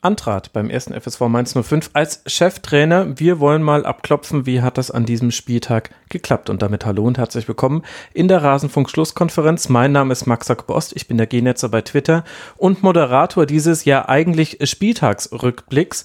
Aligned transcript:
antrat 0.00 0.52
beim 0.52 0.70
ersten 0.70 0.98
FSV 0.98 1.22
Mainz 1.22 1.54
05 1.60 1.90
als 1.92 2.22
Cheftrainer. 2.26 3.18
Wir 3.18 3.40
wollen 3.40 3.62
mal 3.62 3.84
abklopfen, 3.84 4.46
wie 4.46 4.62
hat 4.62 4.78
das 4.78 4.90
an 4.90 5.06
diesem 5.06 5.30
Spieltag 5.30 5.90
geklappt. 6.08 6.50
Und 6.50 6.62
damit 6.62 6.86
hallo 6.86 7.04
und 7.04 7.18
herzlich 7.18 7.48
willkommen 7.48 7.82
in 8.14 8.28
der 8.28 8.42
Rasenfunk-Schlusskonferenz. 8.42 9.68
Mein 9.68 9.92
Name 9.92 10.12
ist 10.12 10.26
Max 10.26 10.48
Bost, 10.66 10.92
ich 10.94 11.08
bin 11.08 11.16
der 11.16 11.26
G-Netzer 11.26 11.68
bei 11.68 11.82
Twitter 11.82 12.24
und 12.56 12.82
Moderator 12.82 13.44
dieses 13.44 13.84
ja 13.84 14.08
eigentlich 14.08 14.58
Spieltagsrückblicks. 14.62 16.04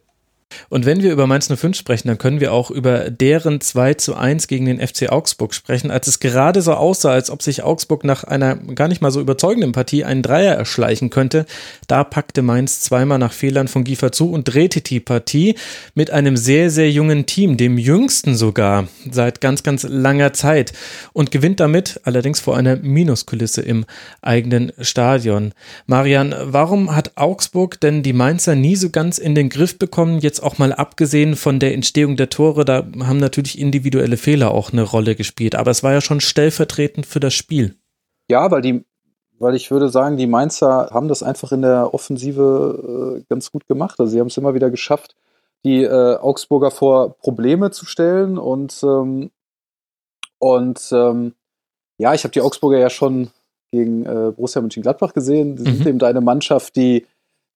Und 0.69 0.85
wenn 0.85 1.01
wir 1.01 1.11
über 1.11 1.27
Mainz 1.27 1.47
05 1.47 1.77
sprechen, 1.77 2.07
dann 2.07 2.17
können 2.17 2.39
wir 2.39 2.53
auch 2.53 2.71
über 2.71 3.09
deren 3.09 3.61
2 3.61 3.95
zu 3.95 4.15
1 4.15 4.47
gegen 4.47 4.65
den 4.65 4.85
FC 4.85 5.09
Augsburg 5.09 5.53
sprechen, 5.53 5.91
als 5.91 6.07
es 6.07 6.19
gerade 6.19 6.61
so 6.61 6.73
aussah, 6.73 7.11
als 7.11 7.29
ob 7.29 7.41
sich 7.41 7.63
Augsburg 7.63 8.03
nach 8.03 8.23
einer 8.23 8.55
gar 8.55 8.87
nicht 8.87 9.01
mal 9.01 9.11
so 9.11 9.19
überzeugenden 9.21 9.71
Partie 9.71 10.03
einen 10.03 10.21
Dreier 10.21 10.55
erschleichen 10.55 11.09
könnte. 11.09 11.45
Da 11.87 12.03
packte 12.03 12.41
Mainz 12.41 12.81
zweimal 12.81 13.19
nach 13.19 13.33
Fehlern 13.33 13.67
von 13.67 13.83
Giefer 13.83 14.11
zu 14.11 14.31
und 14.31 14.45
drehte 14.45 14.81
die 14.81 14.99
Partie 14.99 15.55
mit 15.95 16.11
einem 16.11 16.37
sehr, 16.37 16.69
sehr 16.69 16.91
jungen 16.91 17.25
Team, 17.25 17.57
dem 17.57 17.77
jüngsten 17.77 18.35
sogar, 18.35 18.87
seit 19.09 19.41
ganz, 19.41 19.63
ganz 19.63 19.83
langer 19.83 20.33
Zeit 20.33 20.73
und 21.13 21.31
gewinnt 21.31 21.59
damit 21.59 21.99
allerdings 22.03 22.39
vor 22.39 22.57
einer 22.57 22.75
Minuskulisse 22.77 23.61
im 23.61 23.85
eigenen 24.21 24.71
Stadion. 24.79 25.53
Marian, 25.85 26.35
warum 26.41 26.95
hat 26.95 27.13
Augsburg 27.15 27.79
denn 27.79 28.03
die 28.03 28.13
Mainzer 28.13 28.55
nie 28.55 28.75
so 28.75 28.89
ganz 28.89 29.17
in 29.17 29.35
den 29.35 29.49
Griff 29.49 29.77
bekommen, 29.77 30.19
jetzt 30.19 30.40
auch 30.43 30.57
mal 30.57 30.73
abgesehen 30.73 31.35
von 31.35 31.59
der 31.59 31.73
Entstehung 31.73 32.17
der 32.17 32.29
Tore, 32.29 32.65
da 32.65 32.85
haben 32.99 33.17
natürlich 33.17 33.59
individuelle 33.59 34.17
Fehler 34.17 34.51
auch 34.51 34.71
eine 34.71 34.83
Rolle 34.83 35.15
gespielt. 35.15 35.55
Aber 35.55 35.71
es 35.71 35.83
war 35.83 35.93
ja 35.93 36.01
schon 36.01 36.21
stellvertretend 36.21 37.05
für 37.05 37.19
das 37.19 37.33
Spiel. 37.33 37.75
Ja, 38.29 38.49
weil 38.51 38.61
die, 38.61 38.85
weil 39.39 39.55
ich 39.55 39.71
würde 39.71 39.89
sagen, 39.89 40.17
die 40.17 40.27
Mainzer 40.27 40.89
haben 40.91 41.07
das 41.07 41.23
einfach 41.23 41.51
in 41.51 41.61
der 41.61 41.93
Offensive 41.93 43.19
äh, 43.19 43.23
ganz 43.29 43.51
gut 43.51 43.67
gemacht. 43.67 43.99
Also 43.99 44.11
sie 44.11 44.19
haben 44.19 44.27
es 44.27 44.37
immer 44.37 44.53
wieder 44.53 44.69
geschafft, 44.69 45.15
die 45.63 45.83
äh, 45.83 46.17
Augsburger 46.17 46.71
vor 46.71 47.17
Probleme 47.17 47.71
zu 47.71 47.85
stellen 47.85 48.37
und 48.37 48.81
ähm, 48.83 49.31
und 50.39 50.89
ähm, 50.91 51.35
ja, 51.99 52.15
ich 52.15 52.23
habe 52.23 52.31
die 52.31 52.41
Augsburger 52.41 52.79
ja 52.79 52.89
schon 52.89 53.29
gegen 53.71 54.05
äh, 54.05 54.31
Borussia 54.35 54.59
Mönchengladbach 54.61 55.13
gesehen. 55.13 55.57
Sie 55.57 55.69
mhm. 55.69 55.75
sind 55.75 55.87
eben 55.87 56.01
eine 56.01 56.21
Mannschaft, 56.21 56.75
die, 56.75 57.05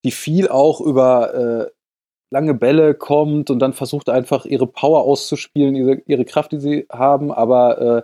die 0.04 0.12
viel 0.12 0.48
auch 0.48 0.82
über 0.82 1.34
äh, 1.34 1.72
lange 2.32 2.54
Bälle 2.54 2.94
kommt 2.94 3.50
und 3.50 3.60
dann 3.60 3.74
versucht 3.74 4.10
einfach 4.10 4.46
ihre 4.46 4.68
Power 4.68 5.04
auszuspielen, 5.04 5.76
ihre, 5.76 6.02
ihre 6.08 6.26
Kraft, 6.26 6.52
die 6.52 6.60
sie 6.60 6.86
haben, 6.92 7.32
aber 7.32 7.82
äh, 7.82 8.02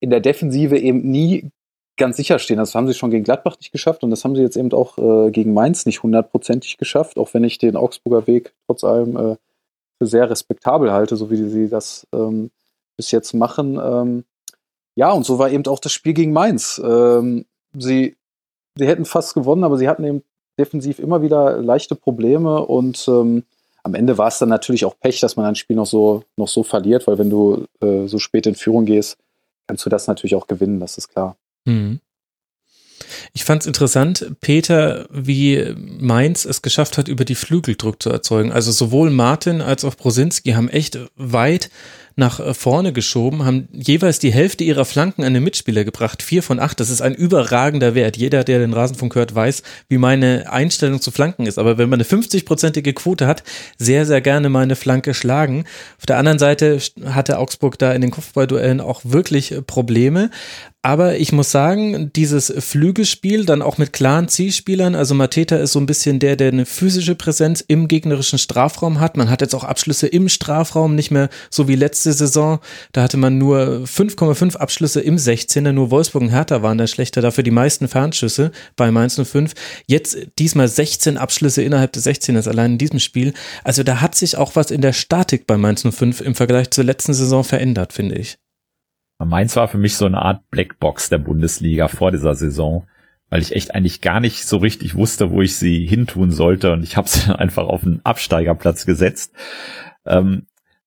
in 0.00 0.10
der 0.10 0.20
Defensive 0.20 0.78
eben 0.78 1.10
nie 1.10 1.50
ganz 1.96 2.16
sicher 2.16 2.38
stehen. 2.38 2.56
Das 2.56 2.74
haben 2.74 2.88
sie 2.88 2.94
schon 2.94 3.10
gegen 3.10 3.24
Gladbach 3.24 3.56
nicht 3.58 3.72
geschafft 3.72 4.02
und 4.02 4.10
das 4.10 4.24
haben 4.24 4.34
sie 4.34 4.42
jetzt 4.42 4.56
eben 4.56 4.72
auch 4.72 4.98
äh, 4.98 5.30
gegen 5.30 5.52
Mainz 5.52 5.86
nicht 5.86 6.02
hundertprozentig 6.02 6.78
geschafft, 6.78 7.18
auch 7.18 7.34
wenn 7.34 7.44
ich 7.44 7.58
den 7.58 7.76
Augsburger 7.76 8.26
Weg 8.26 8.54
trotz 8.66 8.84
allem 8.84 9.16
äh, 9.16 9.36
für 9.98 10.06
sehr 10.06 10.30
respektabel 10.30 10.92
halte, 10.92 11.16
so 11.16 11.30
wie 11.30 11.36
sie 11.36 11.68
das 11.68 12.06
ähm, 12.12 12.50
bis 12.96 13.10
jetzt 13.10 13.34
machen. 13.34 13.78
Ähm, 13.82 14.24
ja, 14.96 15.12
und 15.12 15.24
so 15.24 15.38
war 15.38 15.50
eben 15.50 15.66
auch 15.66 15.78
das 15.78 15.92
Spiel 15.92 16.14
gegen 16.14 16.32
Mainz. 16.32 16.80
Ähm, 16.82 17.44
sie, 17.78 18.16
sie 18.76 18.86
hätten 18.86 19.04
fast 19.04 19.34
gewonnen, 19.34 19.64
aber 19.64 19.76
sie 19.76 19.88
hatten 19.88 20.04
eben 20.04 20.22
defensiv 20.58 20.98
immer 20.98 21.22
wieder 21.22 21.60
leichte 21.60 21.94
Probleme 21.94 22.64
und 22.64 23.06
ähm, 23.08 23.44
am 23.82 23.94
Ende 23.94 24.18
war 24.18 24.28
es 24.28 24.38
dann 24.38 24.48
natürlich 24.48 24.84
auch 24.84 24.98
Pech, 24.98 25.20
dass 25.20 25.36
man 25.36 25.46
ein 25.46 25.54
Spiel 25.54 25.76
noch 25.76 25.86
so, 25.86 26.24
noch 26.36 26.48
so 26.48 26.62
verliert, 26.62 27.06
weil 27.06 27.18
wenn 27.18 27.30
du 27.30 27.66
äh, 27.80 28.06
so 28.06 28.18
spät 28.18 28.46
in 28.46 28.54
Führung 28.54 28.84
gehst, 28.84 29.16
kannst 29.66 29.84
du 29.86 29.90
das 29.90 30.06
natürlich 30.06 30.34
auch 30.34 30.46
gewinnen, 30.46 30.80
das 30.80 30.98
ist 30.98 31.08
klar. 31.08 31.36
Mhm. 31.64 32.00
Ich 33.32 33.44
fand 33.44 33.62
es 33.62 33.66
interessant, 33.66 34.32
Peter, 34.40 35.06
wie 35.10 35.74
Mainz 35.76 36.44
es 36.44 36.62
geschafft 36.62 36.98
hat, 36.98 37.08
über 37.08 37.24
die 37.24 37.34
Flügel 37.34 37.76
Druck 37.76 38.02
zu 38.02 38.10
erzeugen. 38.10 38.52
Also 38.52 38.72
sowohl 38.72 39.10
Martin 39.10 39.60
als 39.60 39.84
auch 39.84 39.94
Brosinski 39.94 40.50
haben 40.52 40.68
echt 40.68 40.98
weit 41.16 41.70
nach 42.20 42.38
äh, 42.38 42.54
vorne 42.54 42.92
geschoben, 42.92 43.44
haben 43.44 43.68
jeweils 43.72 44.20
die 44.20 44.32
Hälfte 44.32 44.62
ihrer 44.62 44.84
Flanken 44.84 45.24
an 45.24 45.34
den 45.34 45.42
Mitspieler 45.42 45.82
gebracht. 45.82 46.22
Vier 46.22 46.44
von 46.44 46.60
acht, 46.60 46.78
das 46.78 46.90
ist 46.90 47.02
ein 47.02 47.16
überragender 47.16 47.96
Wert. 47.96 48.16
Jeder, 48.16 48.44
der 48.44 48.60
den 48.60 48.72
Rasenfunk 48.72 49.16
hört, 49.16 49.34
weiß, 49.34 49.64
wie 49.88 49.98
meine 49.98 50.52
Einstellung 50.52 51.00
zu 51.00 51.10
Flanken 51.10 51.46
ist. 51.46 51.58
Aber 51.58 51.78
wenn 51.78 51.88
man 51.88 51.98
eine 51.98 52.08
50-prozentige 52.08 52.92
Quote 52.92 53.26
hat, 53.26 53.42
sehr, 53.76 54.06
sehr 54.06 54.20
gerne 54.20 54.48
meine 54.48 54.76
Flanke 54.76 55.14
schlagen. 55.14 55.64
Auf 55.98 56.06
der 56.06 56.18
anderen 56.18 56.38
Seite 56.38 56.78
hatte 57.06 57.38
Augsburg 57.38 57.76
da 57.78 57.92
in 57.92 58.00
den 58.00 58.12
Kopfballduellen 58.12 58.80
auch 58.80 59.00
wirklich 59.02 59.50
äh, 59.50 59.62
Probleme. 59.62 60.30
Aber 60.82 61.18
ich 61.18 61.32
muss 61.32 61.50
sagen, 61.50 62.10
dieses 62.16 62.50
Flügelspiel 62.56 63.44
dann 63.44 63.60
auch 63.60 63.76
mit 63.76 63.92
klaren 63.92 64.28
Zielspielern, 64.28 64.94
also 64.94 65.14
Mateta 65.14 65.56
ist 65.56 65.72
so 65.72 65.78
ein 65.78 65.84
bisschen 65.84 66.20
der, 66.20 66.36
der 66.36 66.48
eine 66.48 66.64
physische 66.64 67.14
Präsenz 67.14 67.60
im 67.60 67.86
gegnerischen 67.86 68.38
Strafraum 68.38 68.98
hat. 68.98 69.18
Man 69.18 69.28
hat 69.28 69.42
jetzt 69.42 69.54
auch 69.54 69.64
Abschlüsse 69.64 70.06
im 70.06 70.30
Strafraum, 70.30 70.94
nicht 70.94 71.10
mehr 71.10 71.28
so 71.50 71.68
wie 71.68 71.74
letzte 71.74 72.14
Saison. 72.14 72.60
Da 72.92 73.02
hatte 73.02 73.18
man 73.18 73.36
nur 73.36 73.84
5,5 73.84 74.56
Abschlüsse 74.56 75.02
im 75.02 75.16
16er, 75.16 75.72
nur 75.72 75.90
Wolfsburg 75.90 76.22
und 76.22 76.30
Hertha 76.30 76.62
waren 76.62 76.78
da 76.78 76.86
schlechter, 76.86 77.20
dafür 77.20 77.44
die 77.44 77.50
meisten 77.50 77.86
Fernschüsse 77.86 78.50
bei 78.76 78.90
Mainz 78.90 79.20
05. 79.22 79.52
Jetzt 79.86 80.16
diesmal 80.38 80.68
16 80.68 81.18
Abschlüsse 81.18 81.62
innerhalb 81.62 81.92
des 81.92 82.06
16ers 82.06 82.48
allein 82.48 82.72
in 82.72 82.78
diesem 82.78 83.00
Spiel. 83.00 83.34
Also 83.64 83.82
da 83.82 84.00
hat 84.00 84.14
sich 84.14 84.38
auch 84.38 84.56
was 84.56 84.70
in 84.70 84.80
der 84.80 84.94
Statik 84.94 85.46
bei 85.46 85.58
Mainz 85.58 85.82
05 85.82 86.22
im 86.22 86.34
Vergleich 86.34 86.70
zur 86.70 86.84
letzten 86.84 87.12
Saison 87.12 87.44
verändert, 87.44 87.92
finde 87.92 88.14
ich. 88.14 88.38
Mainz 89.28 89.56
war 89.56 89.68
für 89.68 89.78
mich 89.78 89.96
so 89.96 90.06
eine 90.06 90.22
Art 90.22 90.48
Blackbox 90.50 91.08
der 91.08 91.18
Bundesliga 91.18 91.88
vor 91.88 92.10
dieser 92.10 92.34
Saison, 92.34 92.86
weil 93.28 93.42
ich 93.42 93.54
echt 93.54 93.74
eigentlich 93.74 94.00
gar 94.00 94.20
nicht 94.20 94.46
so 94.46 94.56
richtig 94.58 94.94
wusste, 94.94 95.30
wo 95.30 95.42
ich 95.42 95.56
sie 95.56 95.86
hintun 95.86 96.30
sollte 96.30 96.72
und 96.72 96.82
ich 96.82 96.96
habe 96.96 97.08
sie 97.08 97.34
einfach 97.38 97.66
auf 97.66 97.84
einen 97.84 98.00
Absteigerplatz 98.04 98.86
gesetzt. 98.86 99.34
Ähm, 100.06 100.46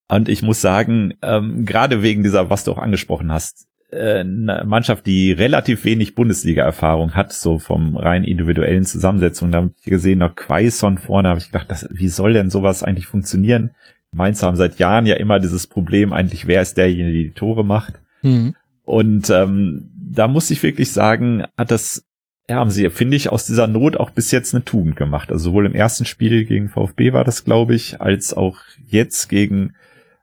und 0.09 0.29
ich 0.29 0.41
muss 0.41 0.61
sagen, 0.61 1.13
ähm, 1.21 1.65
gerade 1.65 2.03
wegen 2.03 2.23
dieser, 2.23 2.49
was 2.49 2.63
du 2.63 2.71
auch 2.71 2.77
angesprochen 2.77 3.31
hast, 3.31 3.67
äh, 3.91 4.19
eine 4.19 4.63
Mannschaft, 4.65 5.05
die 5.05 5.31
relativ 5.31 5.85
wenig 5.85 6.15
Bundesliga-Erfahrung 6.15 7.13
hat, 7.15 7.33
so 7.33 7.59
vom 7.59 7.95
rein 7.95 8.23
individuellen 8.23 8.83
Zusammensetzung, 8.83 9.51
da 9.51 9.59
habe 9.59 9.71
ich 9.77 9.85
gesehen, 9.85 10.19
noch 10.19 10.35
Quaison 10.35 10.97
vorne, 10.97 11.29
habe 11.29 11.39
ich 11.39 11.47
gedacht, 11.47 11.71
das, 11.71 11.87
wie 11.91 12.09
soll 12.09 12.33
denn 12.33 12.49
sowas 12.49 12.83
eigentlich 12.83 13.07
funktionieren? 13.07 13.71
Mainz 14.11 14.43
haben 14.43 14.57
seit 14.57 14.77
Jahren 14.77 15.05
ja 15.05 15.15
immer 15.15 15.39
dieses 15.39 15.67
Problem, 15.67 16.13
eigentlich, 16.13 16.47
wer 16.47 16.61
ist 16.61 16.77
derjenige, 16.77 17.13
der 17.13 17.23
die 17.23 17.33
Tore 17.33 17.65
macht. 17.65 18.02
Mhm. 18.23 18.55
Und 18.83 19.29
ähm, 19.29 19.91
da 19.95 20.27
muss 20.27 20.49
ich 20.51 20.61
wirklich 20.63 20.91
sagen, 20.91 21.45
hat 21.57 21.71
das, 21.71 22.05
ja, 22.49 22.57
haben 22.57 22.71
sie, 22.71 22.89
finde 22.89 23.15
ich, 23.15 23.29
aus 23.29 23.45
dieser 23.45 23.67
Not 23.67 23.97
auch 23.97 24.09
bis 24.09 24.31
jetzt 24.31 24.53
eine 24.53 24.65
Tugend 24.65 24.95
gemacht. 24.95 25.31
Also 25.31 25.45
sowohl 25.45 25.65
im 25.65 25.75
ersten 25.75 26.05
Spiel 26.05 26.45
gegen 26.45 26.69
VfB 26.69 27.13
war 27.13 27.23
das, 27.23 27.45
glaube 27.45 27.75
ich, 27.75 28.01
als 28.01 28.33
auch 28.33 28.59
jetzt 28.85 29.29
gegen 29.29 29.75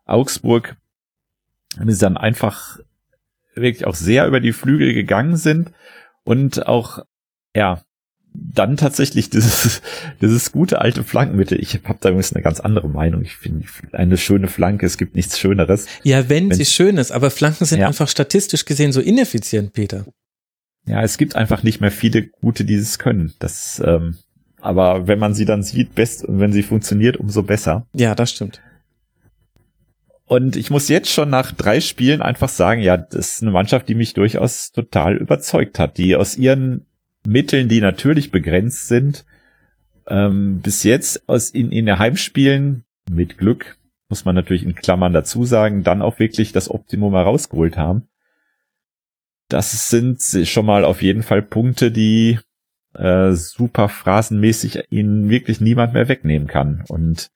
Augsburg, 0.04 0.76
haben 1.78 1.90
sie 1.90 2.00
dann 2.00 2.16
einfach 2.16 2.78
wirklich 3.54 3.86
auch 3.86 3.94
sehr 3.94 4.26
über 4.26 4.40
die 4.40 4.52
Flügel 4.52 4.92
gegangen 4.92 5.36
sind 5.36 5.72
und 6.24 6.66
auch, 6.66 7.04
ja, 7.54 7.82
dann 8.32 8.76
tatsächlich 8.76 9.30
dieses, 9.30 9.82
dieses 10.20 10.52
gute 10.52 10.80
alte 10.80 11.04
Flankenmittel. 11.04 11.60
Ich 11.60 11.74
habe 11.84 11.98
da 12.00 12.08
übrigens 12.10 12.32
eine 12.32 12.42
ganz 12.42 12.60
andere 12.60 12.88
Meinung. 12.88 13.22
Ich 13.22 13.36
finde 13.36 13.66
eine 13.92 14.16
schöne 14.16 14.48
Flanke, 14.48 14.86
es 14.86 14.98
gibt 14.98 15.14
nichts 15.14 15.38
Schöneres. 15.38 15.86
Ja, 16.02 16.28
wenn, 16.28 16.50
wenn 16.50 16.56
sie 16.56 16.64
schön 16.64 16.96
ist, 16.96 17.12
aber 17.12 17.30
Flanken 17.30 17.64
sind 17.64 17.80
ja. 17.80 17.86
einfach 17.86 18.08
statistisch 18.08 18.64
gesehen 18.64 18.92
so 18.92 19.00
ineffizient, 19.00 19.72
Peter. 19.72 20.04
Ja, 20.86 21.02
es 21.02 21.18
gibt 21.18 21.36
einfach 21.36 21.62
nicht 21.62 21.80
mehr 21.80 21.90
viele 21.90 22.26
gute, 22.26 22.64
die 22.64 22.74
es 22.74 22.98
können. 22.98 23.34
Das, 23.38 23.82
ähm, 23.84 24.16
aber 24.60 25.06
wenn 25.06 25.18
man 25.18 25.34
sie 25.34 25.44
dann 25.44 25.62
sieht, 25.62 25.94
best 25.94 26.24
und 26.24 26.40
wenn 26.40 26.52
sie 26.52 26.62
funktioniert, 26.62 27.16
umso 27.16 27.42
besser. 27.42 27.86
Ja, 27.92 28.14
das 28.14 28.30
stimmt. 28.30 28.60
Und 30.24 30.54
ich 30.54 30.70
muss 30.70 30.88
jetzt 30.88 31.10
schon 31.10 31.28
nach 31.28 31.50
drei 31.50 31.80
Spielen 31.80 32.22
einfach 32.22 32.48
sagen, 32.48 32.80
ja, 32.82 32.96
das 32.96 33.34
ist 33.34 33.42
eine 33.42 33.50
Mannschaft, 33.50 33.88
die 33.88 33.96
mich 33.96 34.14
durchaus 34.14 34.70
total 34.70 35.16
überzeugt 35.16 35.80
hat, 35.80 35.98
die 35.98 36.14
aus 36.14 36.36
ihren 36.36 36.86
Mitteln, 37.26 37.68
die 37.68 37.80
natürlich 37.80 38.30
begrenzt 38.30 38.88
sind, 38.88 39.24
ähm, 40.06 40.60
bis 40.60 40.82
jetzt 40.82 41.28
aus 41.28 41.50
in, 41.50 41.70
in 41.72 41.86
der 41.86 41.98
Heimspielen 41.98 42.84
mit 43.10 43.38
Glück, 43.38 43.78
muss 44.08 44.24
man 44.24 44.34
natürlich 44.34 44.64
in 44.64 44.74
Klammern 44.74 45.12
dazu 45.12 45.44
sagen, 45.44 45.84
dann 45.84 46.02
auch 46.02 46.18
wirklich 46.18 46.52
das 46.52 46.70
Optimum 46.70 47.14
herausgeholt 47.14 47.76
haben. 47.76 48.08
Das 49.48 49.88
sind 49.88 50.20
schon 50.46 50.66
mal 50.66 50.84
auf 50.84 51.02
jeden 51.02 51.22
Fall 51.22 51.42
Punkte, 51.42 51.90
die 51.90 52.38
äh, 52.94 53.32
super 53.32 53.88
phrasenmäßig 53.88 54.84
ihnen 54.90 55.28
wirklich 55.28 55.60
niemand 55.60 55.92
mehr 55.94 56.08
wegnehmen 56.08 56.48
kann. 56.48 56.84
Und 56.88 57.30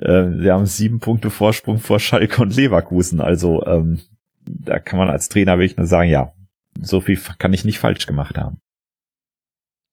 äh, 0.00 0.30
sie 0.38 0.50
haben 0.50 0.66
sieben 0.66 1.00
Punkte 1.00 1.30
Vorsprung 1.30 1.78
vor 1.78 2.00
Schalke 2.00 2.42
und 2.42 2.54
Leverkusen. 2.54 3.20
Also 3.20 3.64
ähm, 3.66 4.00
da 4.44 4.78
kann 4.78 4.98
man 4.98 5.10
als 5.10 5.28
Trainer 5.28 5.58
wirklich 5.58 5.76
nur 5.76 5.86
sagen, 5.86 6.10
ja, 6.10 6.32
so 6.80 7.00
viel 7.00 7.18
kann 7.38 7.52
ich 7.52 7.64
nicht 7.64 7.78
falsch 7.78 8.06
gemacht 8.06 8.38
haben. 8.38 8.60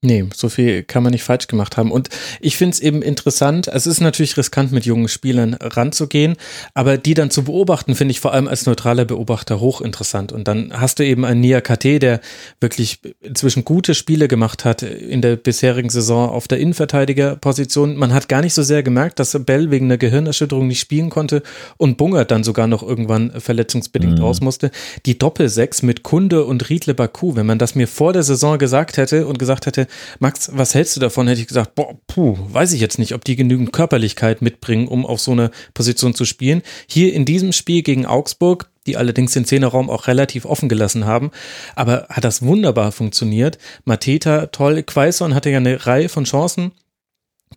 Nee, 0.04 0.26
so 0.32 0.48
viel 0.48 0.84
kann 0.84 1.02
man 1.02 1.12
nicht 1.12 1.24
falsch 1.24 1.48
gemacht 1.48 1.76
haben. 1.76 1.92
Und 1.92 2.10
ich 2.40 2.56
finde 2.56 2.76
es 2.76 2.80
eben 2.80 3.02
interessant, 3.02 3.68
es 3.68 3.88
ist 3.88 4.00
natürlich 4.00 4.38
riskant, 4.38 4.72
mit 4.72 4.86
jungen 4.86 5.08
Spielern 5.08 5.56
ranzugehen, 5.56 6.36
aber 6.76 7.00
die 7.00 7.16
dann 7.16 7.32
zu 7.32 7.46
beobachten, 7.46 7.96
finde 7.96 8.12
ich 8.12 8.20
vor 8.20 8.32
allem 8.32 8.48
als 8.48 8.68
neutraler 8.68 9.06
Beobachter 9.06 9.60
hochinteressant. 9.60 10.32
Und 10.32 10.48
dann 10.48 10.72
hast 10.72 11.00
du 11.00 11.04
eben 11.04 11.26
einen 11.26 11.42
Nia 11.42 11.62
KT, 11.62 12.04
der 12.04 12.22
wirklich 12.62 13.00
inzwischen 13.22 13.66
gute 13.66 13.96
Spiele 13.96 14.28
gemacht 14.28 14.66
hat 14.66 14.84
in 14.84 15.24
der 15.24 15.36
bisherigen 15.36 15.90
Saison 15.90 16.30
auf 16.30 16.48
der 16.48 16.60
Innenverteidigerposition. 16.60 17.98
Man 17.98 18.14
hat 18.14 18.30
gar 18.30 18.42
nicht 18.44 18.54
so 18.54 18.62
sehr 18.62 18.84
gemerkt, 18.84 19.18
dass 19.18 19.36
Bell 19.46 19.72
wegen 19.72 19.88
einer 19.88 19.98
Gehirnerschütterung 19.98 20.68
nicht 20.68 20.80
spielen 20.80 21.10
konnte 21.10 21.42
und 21.78 21.98
Bungert 21.98 22.30
dann 22.30 22.44
sogar 22.44 22.68
noch 22.68 22.84
irgendwann 22.84 23.32
verletzungsbedingt 23.42 24.20
mhm. 24.20 24.26
raus 24.26 24.42
musste. 24.42 24.70
Die 25.08 25.18
Doppelsechs 25.18 25.82
mit 25.82 26.04
Kunde 26.04 26.46
und 26.46 26.70
Riedle 26.70 26.94
Baku, 26.94 27.36
wenn 27.36 27.48
man 27.48 27.58
das 27.58 27.74
mir 27.74 27.88
vor 27.88 28.14
der 28.14 28.22
Saison 28.22 28.60
gesagt 28.60 28.98
hätte 28.98 29.26
und 29.26 29.40
gesagt 29.40 29.66
hätte, 29.66 29.87
Max, 30.20 30.50
was 30.54 30.74
hältst 30.74 30.96
du 30.96 31.00
davon? 31.00 31.28
Hätte 31.28 31.42
ich 31.42 31.48
gesagt, 31.48 31.76
boah, 31.76 31.98
puh, 32.08 32.38
weiß 32.50 32.74
ich 32.74 32.82
jetzt 32.82 33.00
nicht, 33.00 33.14
ob 33.14 33.26
die 33.26 33.36
genügend 33.36 33.74
Körperlichkeit 33.74 34.42
mitbringen, 34.42 34.88
um 34.88 35.06
auf 35.06 35.20
so 35.20 35.32
eine 35.32 35.52
Position 35.74 36.14
zu 36.14 36.26
spielen. 36.26 36.62
Hier 36.88 37.14
in 37.14 37.26
diesem 37.26 37.52
Spiel 37.52 37.82
gegen 37.82 38.06
Augsburg, 38.06 38.70
die 38.86 38.98
allerdings 38.98 39.34
den 39.34 39.46
Zehnerraum 39.46 39.90
auch 39.90 40.08
relativ 40.08 40.46
offen 40.46 40.70
gelassen 40.70 41.06
haben, 41.06 41.32
aber 41.76 42.08
hat 42.10 42.24
das 42.24 42.42
wunderbar 42.42 42.92
funktioniert. 42.92 43.58
Mateta, 43.86 44.48
toll, 44.48 44.84
Quaison 44.84 45.36
hatte 45.36 45.50
ja 45.50 45.58
eine 45.58 45.86
Reihe 45.86 46.10
von 46.10 46.24
Chancen. 46.24 46.72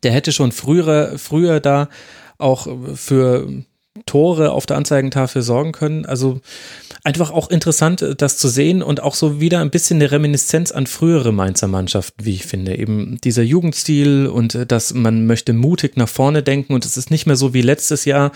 Der 0.02 0.12
hätte 0.12 0.32
schon 0.32 0.52
früher, 0.52 1.18
früher 1.18 1.60
da 1.60 1.88
auch 2.38 2.66
für 2.94 3.64
Tore 4.06 4.52
auf 4.52 4.66
der 4.66 4.76
Anzeigentafel 4.76 5.42
sorgen 5.42 5.72
können. 5.72 6.06
Also 6.06 6.40
einfach 7.02 7.30
auch 7.32 7.50
interessant, 7.50 8.02
äh, 8.02 8.14
das 8.14 8.36
zu 8.38 8.48
sehen 8.48 8.82
und 8.82 9.02
auch 9.02 9.14
so 9.14 9.40
wieder 9.40 9.60
ein 9.60 9.70
bisschen 9.70 9.96
eine 9.96 10.12
Reminiszenz 10.12 10.70
an 10.70 10.86
frühere 10.86 11.32
Mainzer 11.32 11.66
Mannschaften, 11.66 12.24
wie 12.24 12.34
ich 12.34 12.46
finde. 12.46 12.78
Eben 12.78 13.18
dieser 13.22 13.42
Jugendstil 13.42 14.28
und 14.28 14.54
äh, 14.54 14.66
dass 14.66 14.94
man 14.94 15.26
möchte 15.26 15.52
mutig 15.52 15.96
nach 15.96 16.08
vorne 16.08 16.42
denken 16.42 16.72
und 16.72 16.84
es 16.84 16.96
ist 16.96 17.10
nicht 17.10 17.26
mehr 17.26 17.36
so 17.36 17.52
wie 17.52 17.62
letztes 17.62 18.04
Jahr, 18.04 18.30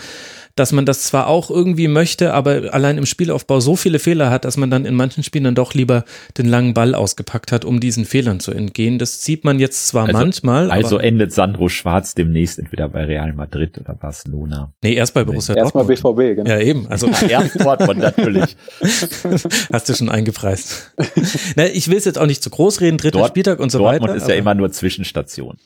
dass 0.55 0.71
man 0.71 0.85
das 0.85 1.03
zwar 1.03 1.27
auch 1.27 1.49
irgendwie 1.49 1.87
möchte, 1.87 2.33
aber 2.33 2.73
allein 2.73 2.97
im 2.97 3.05
Spielaufbau 3.05 3.59
so 3.59 3.75
viele 3.75 3.99
Fehler 3.99 4.29
hat, 4.29 4.45
dass 4.45 4.55
man 4.55 4.69
dann 4.69 4.85
in 4.85 4.95
manchen 4.95 5.23
Spielen 5.23 5.43
dann 5.43 5.55
doch 5.55 5.73
lieber 5.73 6.05
den 6.37 6.45
langen 6.45 6.73
Ball 6.73 6.95
ausgepackt 6.95 7.51
hat, 7.51 7.65
um 7.65 7.81
diesen 7.81 8.05
Fehlern 8.05 8.39
zu 8.39 8.51
entgehen. 8.51 8.97
Das 8.97 9.23
sieht 9.23 9.43
man 9.43 9.59
jetzt 9.59 9.87
zwar 9.87 10.07
also, 10.07 10.17
manchmal. 10.17 10.71
Also 10.71 10.97
endet 10.97 11.33
Sandro 11.33 11.67
Schwarz 11.67 12.15
demnächst 12.15 12.57
entweder 12.57 12.87
bei 12.87 13.03
Real 13.03 13.33
Madrid 13.33 13.77
oder 13.77 13.95
Barcelona. 13.95 14.73
Nee, 14.81 14.93
erst 14.93 15.13
bei 15.13 15.25
Borussia 15.25 15.55
Erst 15.55 15.75
Dortmund. 15.75 15.89
Erstmal 15.89 16.13
BVB, 16.13 16.37
genau. 16.37 16.49
Ja, 16.49 16.59
eben. 16.59 16.87
Also 16.87 17.07
erst 17.29 17.59
Dortmund 17.59 17.99
natürlich. 17.99 18.55
Hast 19.71 19.89
du 19.89 19.93
schon 19.93 20.09
eingepreist. 20.09 20.93
Na, 21.57 21.65
ich 21.65 21.89
will 21.89 21.97
es 21.97 22.05
jetzt 22.05 22.17
auch 22.17 22.27
nicht 22.27 22.41
zu 22.41 22.49
groß 22.49 22.79
reden, 22.79 22.97
dritter 22.97 23.19
Dort, 23.19 23.29
Spieltag 23.29 23.59
und 23.59 23.71
so 23.71 23.79
Dortmund 23.79 24.03
weiter. 24.03 24.07
Dortmund 24.07 24.21
ist 24.23 24.29
ja 24.29 24.35
immer 24.35 24.53
nur 24.53 24.71
Zwischenstation. 24.71 25.57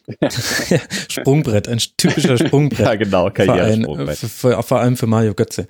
Sprungbrett, 1.10 1.68
ein 1.68 1.80
typischer 1.98 2.38
Sprungbrett. 2.38 2.86
ja, 2.86 2.96
genau, 2.96 3.30
Karrieresprungbrett. 3.30 4.18
Für, 4.18 4.58
vor 4.80 4.86
allem 4.86 4.96
für 4.96 5.08
Mario 5.08 5.34
Götze. 5.34 5.68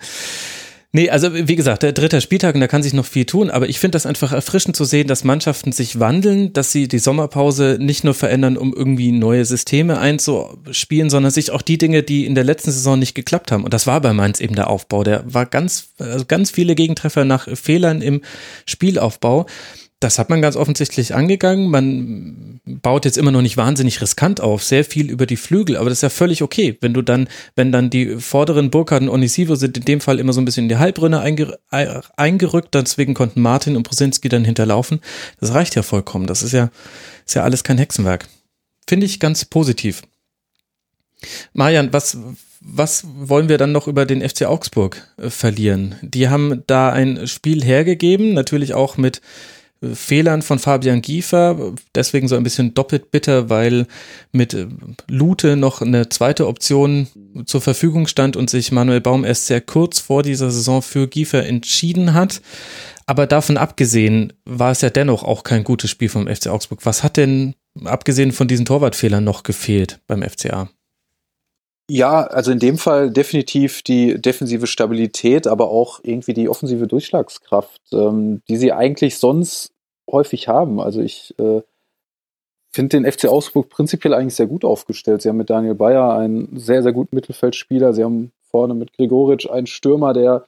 Nee, 0.92 1.10
also 1.10 1.34
wie 1.34 1.56
gesagt, 1.56 1.84
der 1.84 1.94
dritte 1.94 2.22
Spieltag 2.22 2.56
und 2.56 2.62
da 2.62 2.68
kann 2.68 2.82
sich 2.82 2.94
noch 2.94 3.06
viel 3.06 3.26
tun, 3.26 3.50
aber 3.50 3.70
ich 3.70 3.80
finde 3.80 3.96
das 3.96 4.08
einfach 4.08 4.32
erfrischend 4.32 4.76
zu 4.76 4.86
sehen, 4.86 5.08
dass 5.08 5.24
Mannschaften 5.24 5.72
sich 5.72 6.00
wandeln, 6.00 6.54
dass 6.54 6.72
sie 6.72 6.88
die 6.88 7.00
Sommerpause 7.00 7.78
nicht 7.80 8.04
nur 8.04 8.16
verändern, 8.16 8.58
um 8.58 8.74
irgendwie 8.74 9.12
neue 9.12 9.46
Systeme 9.46 10.00
einzuspielen, 10.00 11.10
sondern 11.10 11.32
sich 11.32 11.52
auch 11.52 11.62
die 11.64 11.78
Dinge, 11.78 12.02
die 12.04 12.26
in 12.26 12.36
der 12.36 12.44
letzten 12.44 12.72
Saison 12.72 12.98
nicht 13.00 13.16
geklappt 13.16 13.52
haben. 13.52 13.64
Und 13.64 13.74
das 13.74 13.88
war 13.88 14.02
bei 14.02 14.14
Mainz 14.14 14.40
eben 14.40 14.56
der 14.56 14.70
Aufbau. 14.70 15.04
Der 15.04 15.24
war 15.32 15.46
ganz, 15.46 15.90
also 16.00 16.26
ganz 16.26 16.52
viele 16.52 16.76
Gegentreffer 16.76 17.26
nach 17.26 17.48
Fehlern 17.56 18.02
im 18.02 18.22
Spielaufbau. 18.66 19.46
Das 20.00 20.18
hat 20.18 20.30
man 20.30 20.42
ganz 20.42 20.56
offensichtlich 20.56 21.13
angegangen. 21.13 21.69
Man 21.69 22.62
baut 22.66 23.04
jetzt 23.04 23.18
immer 23.18 23.31
noch 23.31 23.42
nicht 23.42 23.57
wahnsinnig 23.57 24.01
riskant 24.01 24.40
auf, 24.40 24.63
sehr 24.63 24.86
viel 24.86 25.10
über 25.10 25.25
die 25.25 25.36
Flügel, 25.36 25.75
aber 25.75 25.90
das 25.90 25.98
ist 25.98 26.04
ja 26.04 26.10
völlig 26.10 26.42
okay. 26.42 26.78
Wenn 26.80 26.94
du 26.94 27.01
dann, 27.01 27.28
wenn 27.56 27.74
dann 27.74 27.90
die 27.90 28.16
vorderen 28.16 28.72
Burkhardt 28.72 29.01
und 29.01 29.10
Onisivo 29.10 29.56
sind 29.56 29.78
in 29.78 29.84
dem 29.84 30.00
Fall 30.00 30.19
immer 30.19 30.31
so 30.31 30.40
ein 30.40 30.46
bisschen 30.46 30.66
in 30.66 30.69
die 30.69 30.78
Halbrunde 30.78 31.19
eingerückt, 31.19 32.75
deswegen 32.75 33.13
konnten 33.13 33.42
Martin 33.42 33.75
und 33.75 33.84
Prosinski 33.84 34.30
dann 34.30 34.46
hinterlaufen. 34.46 35.01
Das 35.42 35.54
reicht 35.54 35.75
ja 35.75 35.81
vollkommen. 35.81 36.28
Das 36.28 36.44
ist 36.44 36.54
ja, 36.54 36.69
ist 37.25 37.36
ja 37.36 37.44
alles 37.44 37.66
kein 37.66 37.78
Hexenwerk. 37.78 38.28
Finde 38.88 39.06
ich 39.06 39.19
ganz 39.19 39.44
positiv. 39.44 40.04
Marian, 41.54 41.92
was, 41.92 42.18
was 42.62 43.06
wollen 43.06 43.50
wir 43.50 43.57
dann 43.57 43.72
noch 43.72 43.88
über 43.88 44.06
den 44.06 44.28
FC 44.28 44.44
Augsburg 44.44 45.07
äh, 45.18 45.30
verlieren? 45.30 45.95
Die 46.02 46.30
haben 46.30 46.63
da 46.68 46.90
ein 46.90 47.28
Spiel 47.28 47.63
hergegeben, 47.63 48.34
natürlich 48.34 48.74
auch 48.74 48.98
mit 48.98 49.22
Fehlern 49.94 50.42
von 50.42 50.60
Fabian 50.60 51.02
Giefer, 51.02 51.74
deswegen 51.96 52.28
so 52.28 52.36
ein 52.36 52.44
bisschen 52.44 52.74
doppelt 52.74 53.12
bitter, 53.12 53.50
weil 53.50 53.88
mit 54.34 54.56
Lute 55.08 55.56
noch 55.56 55.81
eine 55.81 56.10
zweite 56.10 56.48
Option 56.48 57.08
zur 57.46 57.62
Verfügung 57.62 58.08
stand 58.08 58.36
und 58.36 58.50
sich 58.50 58.74
Manuel 58.74 59.00
Baum 59.00 59.24
erst 59.24 59.48
sehr 59.48 59.62
kurz 59.62 60.00
vor 60.00 60.22
dieser 60.22 60.52
Saison 60.52 60.81
für 60.81 61.08
Giefer 61.08 61.46
entschieden 61.46 62.14
hat. 62.14 62.42
Aber 63.06 63.26
davon 63.26 63.58
abgesehen 63.58 64.34
war 64.46 64.72
es 64.72 64.81
ja 64.81 64.90
dennoch 64.90 65.24
auch 65.24 65.44
kein 65.44 65.64
gutes 65.64 65.90
Spiel 65.90 66.10
vom 66.10 66.28
FC 66.28 66.48
Augsburg. 66.48 66.86
Was 66.86 67.04
hat 67.04 67.18
denn 67.18 67.56
abgesehen 67.86 68.34
von 68.34 68.48
diesen 68.48 68.66
Torwartfehlern 68.66 69.24
noch 69.24 69.44
gefehlt 69.44 70.00
beim 70.08 70.22
FCA? 70.24 70.70
Ja, 71.90 72.22
also 72.28 72.52
in 72.52 72.60
dem 72.60 72.78
Fall 72.78 73.10
definitiv 73.10 73.82
die 73.82 74.22
defensive 74.22 74.68
Stabilität, 74.68 75.48
aber 75.48 75.72
auch 75.72 76.00
irgendwie 76.04 76.36
die 76.36 76.48
offensive 76.48 76.86
Durchschlagskraft, 76.86 77.81
ähm, 77.94 78.44
die 78.48 78.58
sie 78.58 78.72
eigentlich 78.72 79.18
sonst 79.18 79.72
häufig 80.10 80.48
haben. 80.48 80.80
Also 80.80 81.02
ich 81.02 81.34
äh, 81.40 81.62
finde 82.72 83.00
den 83.00 83.12
FC 83.12 83.26
Augsburg 83.28 83.69
prinzipiell 83.69 84.14
eigentlich 84.14 84.36
sehr 84.36 84.46
gut 84.46 84.66
aufgestellt. 84.66 85.24
Sie 85.24 85.30
haben 85.30 85.38
mit 85.38 85.50
Daniel 85.50 85.74
Bayer 85.74 86.14
einen 86.14 86.60
sehr, 86.60 86.84
sehr 86.84 86.94
guten 86.94 87.16
Mittelfeldspieler. 87.16 87.94
Sie 87.94 88.04
haben 88.04 88.31
vorne 88.52 88.76
mit 88.76 88.94
Gregoritsch 88.94 89.50
einen 89.50 89.66
Stürmer, 89.66 90.14
der, 90.14 90.46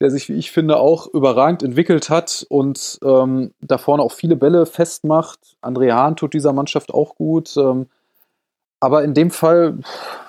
der 0.00 0.10
sich, 0.10 0.28
wie 0.28 0.34
ich 0.34 0.50
finde, 0.50 0.78
auch 0.78 1.06
überragend 1.06 1.62
entwickelt 1.62 2.10
hat 2.10 2.44
und 2.48 2.98
ähm, 3.04 3.52
da 3.60 3.78
vorne 3.78 4.02
auch 4.02 4.12
viele 4.12 4.34
Bälle 4.34 4.66
festmacht. 4.66 5.56
André 5.62 5.92
Hahn 5.92 6.16
tut 6.16 6.34
dieser 6.34 6.52
Mannschaft 6.52 6.92
auch 6.92 7.14
gut. 7.14 7.56
Ähm, 7.56 7.86
aber 8.80 9.04
in 9.04 9.14
dem 9.14 9.30
Fall 9.30 9.78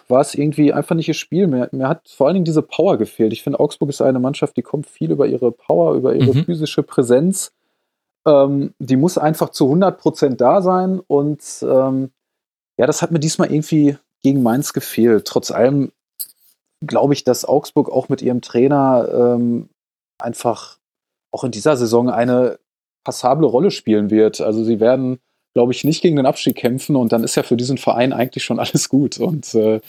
war 0.08 0.22
es 0.22 0.36
irgendwie 0.36 0.74
einfach 0.74 0.96
nicht 0.96 1.08
ihr 1.08 1.14
Spiel. 1.14 1.48
Mir, 1.48 1.70
mir 1.72 1.88
hat 1.88 2.10
vor 2.10 2.28
allen 2.28 2.36
Dingen 2.36 2.46
diese 2.46 2.62
Power 2.62 2.98
gefehlt. 2.98 3.34
Ich 3.34 3.44
finde, 3.44 3.60
Augsburg 3.60 3.90
ist 3.90 4.02
eine 4.02 4.20
Mannschaft, 4.20 4.58
die 4.58 4.62
kommt 4.62 4.86
viel 4.86 5.12
über 5.12 5.26
ihre 5.26 5.52
Power, 5.52 5.96
über 5.96 6.14
ihre 6.14 6.36
mhm. 6.36 6.46
physische 6.46 6.84
Präsenz. 6.84 7.54
Ähm, 8.28 8.74
die 8.78 8.98
muss 8.98 9.18
einfach 9.18 9.50
zu 9.50 9.72
100% 9.72 10.36
da 10.36 10.62
sein. 10.62 11.00
Und 11.00 11.42
ähm, 11.64 12.12
ja, 12.78 12.86
das 12.86 13.02
hat 13.02 13.12
mir 13.12 13.20
diesmal 13.20 13.52
irgendwie 13.52 13.98
gegen 14.22 14.44
Mainz 14.44 14.74
gefehlt. 14.74 15.26
Trotz 15.26 15.50
allem 15.50 15.92
glaube 16.86 17.14
ich, 17.14 17.24
dass 17.24 17.46
Augsburg 17.46 17.90
auch 17.90 18.10
mit 18.10 18.22
ihrem 18.22 18.42
Trainer 18.42 19.08
ähm, 19.12 19.70
einfach 20.18 20.78
auch 21.32 21.44
in 21.44 21.52
dieser 21.52 21.78
Saison 21.78 22.10
eine 22.10 22.60
passable 23.04 23.48
Rolle 23.48 23.72
spielen 23.72 24.10
wird. 24.10 24.42
Also 24.42 24.64
sie 24.64 24.80
werden 24.80 25.20
glaube 25.54 25.74
ich, 25.74 25.84
nicht 25.84 26.02
gegen 26.02 26.16
den 26.16 26.26
Abstieg 26.26 26.56
kämpfen 26.56 26.96
und 26.96 27.12
dann 27.12 27.24
ist 27.24 27.36
ja 27.36 27.44
für 27.44 27.58
diesen 27.58 27.78
Verein 27.78 28.14
eigentlich 28.14 28.44
schon 28.44 28.60
alles 28.62 28.90
gut. 28.90 29.20
Und 29.20 29.54
äh, 29.54 29.82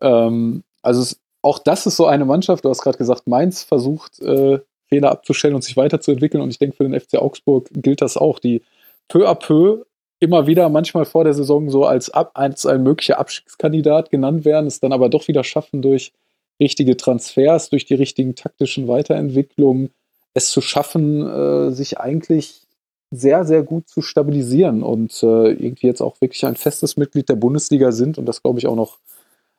ähm, 0.00 0.62
also 0.82 1.02
es, 1.02 1.20
auch 1.42 1.58
das 1.58 1.86
ist 1.86 1.96
so 1.96 2.06
eine 2.06 2.24
Mannschaft, 2.24 2.64
du 2.64 2.68
hast 2.68 2.82
gerade 2.82 2.98
gesagt, 2.98 3.26
Mainz 3.26 3.62
versucht, 3.62 4.20
äh, 4.20 4.58
Fehler 4.88 5.10
abzustellen 5.10 5.54
und 5.54 5.62
sich 5.62 5.76
weiterzuentwickeln. 5.76 6.42
Und 6.42 6.50
ich 6.50 6.58
denke, 6.58 6.76
für 6.76 6.84
den 6.84 6.98
FC 6.98 7.16
Augsburg 7.16 7.68
gilt 7.72 8.02
das 8.02 8.16
auch, 8.16 8.38
die 8.38 8.62
peu 9.08 9.28
à 9.28 9.34
peu 9.34 9.84
immer 10.18 10.46
wieder 10.46 10.68
manchmal 10.68 11.04
vor 11.04 11.24
der 11.24 11.34
Saison 11.34 11.70
so 11.70 11.84
als, 11.84 12.10
ab, 12.10 12.30
als 12.34 12.64
ein 12.66 12.82
möglicher 12.82 13.18
Abstiegskandidat 13.18 14.10
genannt 14.10 14.44
werden, 14.44 14.66
es 14.66 14.80
dann 14.80 14.92
aber 14.92 15.08
doch 15.08 15.28
wieder 15.28 15.44
schaffen 15.44 15.82
durch 15.82 16.12
richtige 16.58 16.96
Transfers, 16.96 17.68
durch 17.68 17.84
die 17.84 17.94
richtigen 17.94 18.34
taktischen 18.34 18.88
Weiterentwicklungen, 18.88 19.90
es 20.32 20.50
zu 20.50 20.60
schaffen, 20.60 21.26
äh, 21.26 21.70
sich 21.70 21.98
eigentlich 21.98 22.65
sehr, 23.10 23.44
sehr 23.44 23.62
gut 23.62 23.88
zu 23.88 24.02
stabilisieren 24.02 24.82
und 24.82 25.22
äh, 25.22 25.52
irgendwie 25.52 25.86
jetzt 25.86 26.00
auch 26.00 26.20
wirklich 26.20 26.44
ein 26.44 26.56
festes 26.56 26.96
Mitglied 26.96 27.28
der 27.28 27.36
Bundesliga 27.36 27.92
sind 27.92 28.18
und 28.18 28.26
das, 28.26 28.42
glaube 28.42 28.58
ich, 28.58 28.66
auch 28.66 28.76
noch 28.76 28.98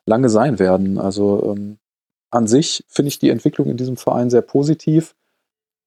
lange 0.06 0.28
sein 0.28 0.58
werden. 0.58 0.98
Also 0.98 1.54
ähm, 1.56 1.78
an 2.30 2.46
sich 2.46 2.84
finde 2.88 3.08
ich 3.08 3.18
die 3.18 3.30
Entwicklung 3.30 3.68
in 3.68 3.76
diesem 3.76 3.96
Verein 3.96 4.30
sehr 4.30 4.42
positiv. 4.42 5.14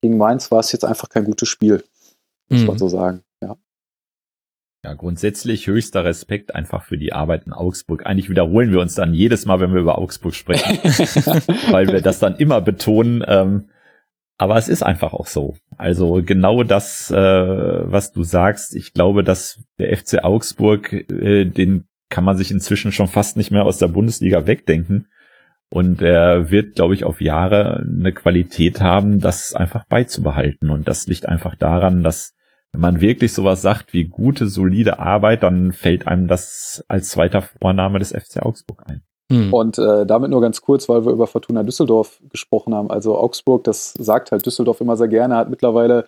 Gegen 0.02 0.18
Mainz 0.18 0.50
war 0.50 0.60
es 0.60 0.72
jetzt 0.72 0.86
einfach 0.86 1.10
kein 1.10 1.26
gutes 1.26 1.48
Spiel, 1.48 1.84
muss 2.50 2.62
mhm. 2.62 2.68
man 2.68 2.78
so 2.80 2.88
sagen. 2.88 3.22
Ja. 3.42 3.58
Ja, 4.84 4.96
grundsätzlich 4.96 5.68
höchster 5.68 6.04
Respekt 6.04 6.56
einfach 6.56 6.84
für 6.84 6.98
die 6.98 7.14
Arbeit 7.14 7.46
in 7.46 7.54
Augsburg. 7.54 8.08
Eigentlich 8.08 8.32
wiederholen 8.32 8.72
wir 8.72 8.80
uns 8.80 8.96
dann 8.96 9.14
jedes 9.14 9.46
Mal, 9.46 9.60
wenn 9.60 9.74
wir 9.74 9.82
über 9.82 10.00
Augsburg 10.00 10.34
sprechen, 10.34 10.78
weil 11.72 11.88
wir 11.88 12.02
das 12.02 12.18
dann 12.18 12.36
immer 12.38 12.62
betonen. 12.62 13.24
Ähm, 13.28 13.70
aber 14.42 14.56
es 14.56 14.70
ist 14.70 14.82
einfach 14.82 15.14
auch 15.14 15.28
so. 15.28 15.56
Also 15.78 16.24
genau 16.26 16.64
das, 16.64 17.12
äh, 17.12 17.16
was 17.16 18.12
du 18.12 18.24
sagst. 18.24 18.76
Ich 18.76 18.92
glaube, 18.92 19.24
dass 19.24 19.62
der 19.78 19.96
FC 19.96 20.24
Augsburg, 20.24 20.92
äh, 20.94 21.46
den 21.46 21.84
kann 22.10 22.24
man 22.24 22.38
sich 22.38 22.50
inzwischen 22.50 22.92
schon 22.92 23.08
fast 23.08 23.38
nicht 23.38 23.52
mehr 23.52 23.66
aus 23.66 23.78
der 23.78 23.90
Bundesliga 23.90 24.48
wegdenken. 24.48 25.10
Und 25.70 26.02
er 26.02 26.50
wird, 26.50 26.74
glaube 26.74 26.96
ich, 26.96 27.04
auf 27.04 27.22
Jahre 27.22 27.86
eine 27.88 28.14
Qualität 28.14 28.82
haben, 28.82 29.20
das 29.20 29.54
einfach 29.54 29.86
beizubehalten. 29.86 30.72
Und 30.72 30.88
das 30.88 31.06
liegt 31.06 31.28
einfach 31.28 31.54
daran, 31.54 32.02
dass 32.02 32.34
wenn 32.72 32.82
man 32.82 33.00
wirklich 33.00 33.34
sowas 33.34 33.62
sagt 33.62 33.94
wie 33.94 34.06
gute, 34.06 34.48
solide 34.48 34.98
Arbeit, 34.98 35.44
dann 35.44 35.72
fällt 35.72 36.08
einem 36.08 36.28
das 36.28 36.84
als 36.88 37.10
zweiter 37.10 37.44
Vorname 37.44 38.00
des 38.00 38.10
FC 38.12 38.42
Augsburg 38.42 38.86
ein. 38.88 39.04
Hm. 39.32 39.54
Und 39.54 39.78
äh, 39.78 40.06
damit 40.06 40.30
nur 40.30 40.42
ganz 40.42 40.62
kurz, 40.62 40.90
weil 40.90 41.06
wir 41.06 41.12
über 41.12 41.28
Fortuna 41.28 41.64
Düsseldorf 41.64 42.20
gesprochen 42.30 42.76
haben. 42.76 42.92
Also 42.92 43.18
Augsburg, 43.18 43.64
das 43.64 43.94
sagt 43.94 44.32
halt 44.32 44.46
Düsseldorf 44.46 44.82
immer 44.82 44.98
sehr 44.98 45.08
gerne, 45.08 45.38
hat 45.38 45.50
mittlerweile 45.50 46.06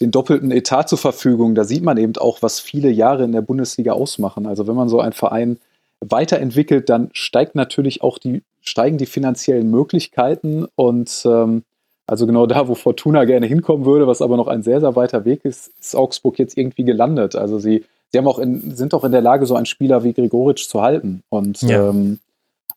den 0.00 0.10
doppelten 0.10 0.50
Etat 0.50 0.88
zur 0.88 0.98
Verfügung. 0.98 1.54
Da 1.54 1.64
sieht 1.64 1.84
man 1.84 1.96
eben 1.96 2.16
auch, 2.16 2.42
was 2.42 2.60
viele 2.60 2.90
Jahre 2.90 3.24
in 3.24 3.32
der 3.32 3.42
Bundesliga 3.42 3.92
ausmachen. 3.92 4.46
Also 4.46 4.66
wenn 4.66 4.74
man 4.74 4.88
so 4.88 5.00
einen 5.00 5.12
Verein 5.12 5.58
weiterentwickelt, 6.00 6.88
dann 6.88 7.10
steigt 7.12 7.54
natürlich 7.54 8.02
auch 8.02 8.18
die, 8.18 8.42
steigen 8.60 8.98
die 8.98 9.06
finanziellen 9.06 9.70
Möglichkeiten 9.70 10.66
und 10.74 11.22
ähm, 11.24 11.62
also 12.06 12.26
genau 12.26 12.46
da, 12.46 12.68
wo 12.68 12.74
Fortuna 12.74 13.24
gerne 13.24 13.46
hinkommen 13.46 13.86
würde, 13.86 14.06
was 14.06 14.20
aber 14.20 14.36
noch 14.36 14.48
ein 14.48 14.62
sehr, 14.62 14.80
sehr 14.80 14.94
weiter 14.94 15.24
Weg 15.24 15.44
ist, 15.44 15.72
ist 15.80 15.96
Augsburg 15.96 16.38
jetzt 16.38 16.58
irgendwie 16.58 16.84
gelandet. 16.84 17.34
Also 17.34 17.58
sie, 17.58 17.84
sie 18.12 18.18
haben 18.18 18.28
auch 18.28 18.38
in, 18.38 18.76
sind 18.76 18.92
auch 18.92 19.04
in 19.04 19.12
der 19.12 19.22
Lage, 19.22 19.46
so 19.46 19.54
einen 19.54 19.64
Spieler 19.64 20.04
wie 20.04 20.12
Gregoritsch 20.12 20.68
zu 20.68 20.82
halten. 20.82 21.22
Und, 21.30 21.62
ja. 21.62 21.88
ähm, 21.88 22.18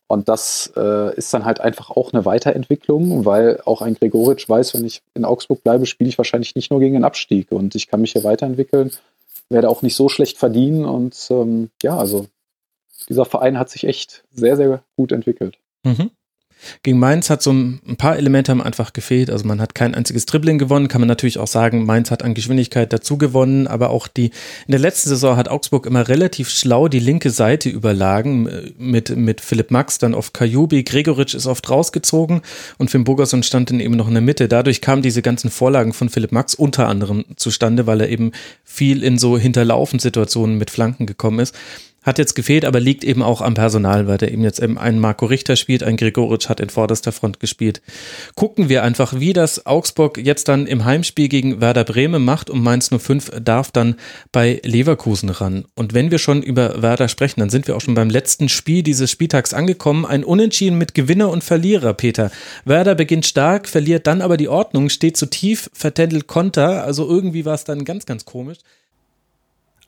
und 0.08 0.28
das 0.28 0.72
äh, 0.74 1.14
ist 1.16 1.32
dann 1.34 1.44
halt 1.44 1.60
einfach 1.60 1.90
auch 1.90 2.12
eine 2.12 2.24
Weiterentwicklung, 2.24 3.26
weil 3.26 3.60
auch 3.66 3.82
ein 3.82 3.94
Gregoritsch 3.94 4.48
weiß, 4.48 4.74
wenn 4.74 4.84
ich 4.84 5.02
in 5.14 5.26
Augsburg 5.26 5.62
bleibe, 5.62 5.86
spiele 5.86 6.08
ich 6.08 6.18
wahrscheinlich 6.18 6.54
nicht 6.56 6.70
nur 6.70 6.80
gegen 6.80 6.94
den 6.94 7.04
Abstieg 7.04 7.52
und 7.52 7.74
ich 7.74 7.88
kann 7.88 8.00
mich 8.00 8.12
hier 8.12 8.24
weiterentwickeln, 8.24 8.90
werde 9.50 9.68
auch 9.68 9.82
nicht 9.82 9.94
so 9.94 10.08
schlecht 10.08 10.38
verdienen 10.38 10.86
und 10.86 11.28
ähm, 11.30 11.70
ja, 11.82 11.96
also 11.96 12.26
dieser 13.08 13.26
Verein 13.26 13.58
hat 13.58 13.68
sich 13.68 13.84
echt 13.84 14.24
sehr, 14.32 14.56
sehr 14.56 14.82
gut 14.96 15.12
entwickelt. 15.12 15.58
Mhm. 15.84 16.10
Gegen 16.82 16.98
Mainz 16.98 17.30
hat 17.30 17.42
so 17.42 17.52
ein 17.52 17.96
paar 17.98 18.16
Elemente 18.16 18.50
haben 18.50 18.62
einfach 18.62 18.92
gefehlt. 18.92 19.30
Also 19.30 19.46
man 19.46 19.60
hat 19.60 19.74
kein 19.74 19.94
einziges 19.94 20.26
Dribbling 20.26 20.58
gewonnen, 20.58 20.88
kann 20.88 21.00
man 21.00 21.08
natürlich 21.08 21.38
auch 21.38 21.46
sagen, 21.46 21.84
Mainz 21.84 22.10
hat 22.10 22.22
an 22.22 22.34
Geschwindigkeit 22.34 22.92
dazu 22.92 23.18
gewonnen, 23.18 23.66
aber 23.66 23.90
auch 23.90 24.08
die, 24.08 24.26
in 24.26 24.72
der 24.72 24.80
letzten 24.80 25.08
Saison 25.08 25.36
hat 25.36 25.48
Augsburg 25.48 25.86
immer 25.86 26.08
relativ 26.08 26.50
schlau 26.50 26.88
die 26.88 26.98
linke 26.98 27.30
Seite 27.30 27.68
überlagen 27.68 28.46
äh, 28.46 28.72
mit, 28.78 29.16
mit 29.16 29.40
Philipp 29.40 29.70
Max, 29.70 29.98
dann 29.98 30.14
auf 30.14 30.32
Kajubi, 30.32 30.82
Gregoritsch 30.82 31.34
ist 31.34 31.46
oft 31.46 31.68
rausgezogen 31.70 32.42
und 32.78 32.90
Finn 32.90 33.04
Bogerson 33.04 33.42
stand 33.42 33.70
dann 33.70 33.80
eben 33.80 33.96
noch 33.96 34.08
in 34.08 34.14
der 34.14 34.22
Mitte. 34.22 34.48
Dadurch 34.48 34.80
kamen 34.80 35.02
diese 35.02 35.22
ganzen 35.22 35.50
Vorlagen 35.50 35.92
von 35.92 36.08
Philipp 36.08 36.32
Max 36.32 36.54
unter 36.54 36.88
anderem 36.88 37.24
zustande, 37.36 37.86
weil 37.86 38.00
er 38.00 38.08
eben 38.08 38.32
viel 38.64 39.02
in 39.02 39.18
so 39.18 39.38
Hinterlaufensituationen 39.38 40.58
mit 40.58 40.70
Flanken 40.70 41.06
gekommen 41.06 41.40
ist. 41.40 41.54
Hat 42.08 42.16
jetzt 42.16 42.34
gefehlt, 42.34 42.64
aber 42.64 42.80
liegt 42.80 43.04
eben 43.04 43.22
auch 43.22 43.42
am 43.42 43.52
Personal, 43.52 44.06
weil 44.06 44.16
der 44.16 44.32
eben 44.32 44.42
jetzt 44.42 44.60
eben 44.60 44.78
einen 44.78 44.98
Marco 44.98 45.26
Richter 45.26 45.56
spielt, 45.56 45.82
ein 45.82 45.98
Gregoritsch 45.98 46.48
hat 46.48 46.58
in 46.58 46.70
vorderster 46.70 47.12
Front 47.12 47.38
gespielt. 47.38 47.82
Gucken 48.34 48.70
wir 48.70 48.82
einfach, 48.82 49.20
wie 49.20 49.34
das 49.34 49.66
Augsburg 49.66 50.16
jetzt 50.16 50.48
dann 50.48 50.66
im 50.66 50.86
Heimspiel 50.86 51.28
gegen 51.28 51.60
Werder 51.60 51.84
Bremen 51.84 52.24
macht 52.24 52.48
und 52.48 52.62
Mainz 52.62 52.88
05 52.88 53.32
darf 53.44 53.72
dann 53.72 53.96
bei 54.32 54.58
Leverkusen 54.64 55.28
ran. 55.28 55.66
Und 55.74 55.92
wenn 55.92 56.10
wir 56.10 56.16
schon 56.16 56.42
über 56.42 56.80
Werder 56.80 57.08
sprechen, 57.08 57.40
dann 57.40 57.50
sind 57.50 57.66
wir 57.66 57.76
auch 57.76 57.82
schon 57.82 57.94
beim 57.94 58.08
letzten 58.08 58.48
Spiel 58.48 58.82
dieses 58.82 59.10
Spieltags 59.10 59.52
angekommen. 59.52 60.06
Ein 60.06 60.24
Unentschieden 60.24 60.78
mit 60.78 60.94
Gewinner 60.94 61.28
und 61.28 61.44
Verlierer, 61.44 61.92
Peter. 61.92 62.30
Werder 62.64 62.94
beginnt 62.94 63.26
stark, 63.26 63.68
verliert 63.68 64.06
dann 64.06 64.22
aber 64.22 64.38
die 64.38 64.48
Ordnung, 64.48 64.88
steht 64.88 65.18
zu 65.18 65.26
tief, 65.26 65.68
vertändelt 65.74 66.26
Konter. 66.26 66.84
Also 66.84 67.06
irgendwie 67.06 67.44
war 67.44 67.54
es 67.54 67.64
dann 67.64 67.84
ganz, 67.84 68.06
ganz 68.06 68.24
komisch. 68.24 68.56